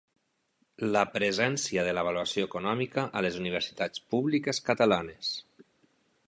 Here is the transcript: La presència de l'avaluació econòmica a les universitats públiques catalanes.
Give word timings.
La 0.95 1.01
presència 1.17 1.83
de 1.87 1.93
l'avaluació 1.97 2.47
econòmica 2.49 3.03
a 3.21 3.23
les 3.27 3.37
universitats 3.43 4.03
públiques 4.15 4.63
catalanes. 4.71 5.31